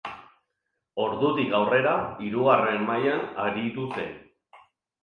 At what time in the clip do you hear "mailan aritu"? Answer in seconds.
2.89-3.89